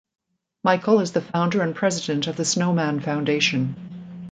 Michael 0.63 0.99
is 1.01 1.11
the 1.11 1.21
founder 1.21 1.61
and 1.61 1.75
president 1.75 2.25
of 2.25 2.35
the 2.35 2.43
Snowman 2.43 3.01
Foundation. 3.01 3.75